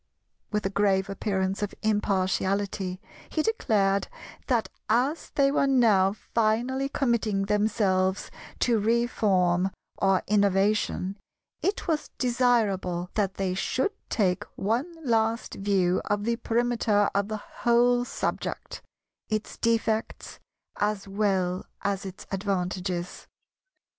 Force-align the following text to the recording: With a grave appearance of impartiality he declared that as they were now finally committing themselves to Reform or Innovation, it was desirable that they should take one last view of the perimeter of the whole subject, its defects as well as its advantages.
With 0.51 0.65
a 0.65 0.71
grave 0.71 1.11
appearance 1.11 1.61
of 1.61 1.75
impartiality 1.83 2.99
he 3.29 3.43
declared 3.43 4.07
that 4.47 4.67
as 4.89 5.29
they 5.35 5.51
were 5.51 5.67
now 5.67 6.13
finally 6.13 6.89
committing 6.89 7.45
themselves 7.45 8.31
to 8.61 8.79
Reform 8.79 9.69
or 9.99 10.23
Innovation, 10.25 11.19
it 11.61 11.87
was 11.87 12.09
desirable 12.17 13.11
that 13.13 13.35
they 13.35 13.53
should 13.53 13.93
take 14.09 14.43
one 14.55 14.91
last 15.05 15.53
view 15.53 16.01
of 16.05 16.23
the 16.23 16.37
perimeter 16.37 17.07
of 17.13 17.27
the 17.27 17.37
whole 17.61 18.03
subject, 18.03 18.81
its 19.29 19.55
defects 19.55 20.39
as 20.77 21.07
well 21.07 21.63
as 21.83 22.07
its 22.07 22.25
advantages. 22.31 23.27